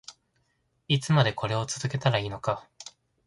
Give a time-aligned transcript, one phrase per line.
[0.87, 2.67] いつまでこれを続けたらいいのか